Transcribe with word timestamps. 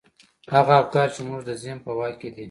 هغه 0.55 0.73
افکار 0.81 1.07
چې 1.13 1.19
زموږ 1.25 1.41
د 1.45 1.51
ذهن 1.61 1.77
په 1.85 1.91
واک 1.97 2.15
کې 2.21 2.29
دي. 2.35 2.39